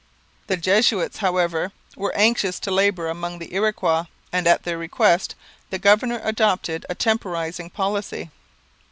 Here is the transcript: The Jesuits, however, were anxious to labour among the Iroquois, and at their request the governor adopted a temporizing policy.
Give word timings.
The 0.47 0.57
Jesuits, 0.57 1.17
however, 1.17 1.71
were 1.95 2.11
anxious 2.15 2.59
to 2.61 2.71
labour 2.71 3.07
among 3.07 3.37
the 3.37 3.53
Iroquois, 3.53 4.05
and 4.33 4.47
at 4.47 4.63
their 4.63 4.79
request 4.79 5.35
the 5.69 5.77
governor 5.77 6.19
adopted 6.23 6.87
a 6.89 6.95
temporizing 6.95 7.69
policy. 7.69 8.31